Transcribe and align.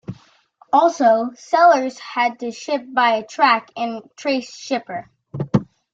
Also 0.73 1.29
sellers 1.35 1.99
had 1.99 2.39
to 2.39 2.49
ship 2.51 2.83
by 2.91 3.17
a 3.17 3.23
track 3.23 3.69
and 3.77 4.01
trace 4.17 4.55
shipper. 4.57 5.11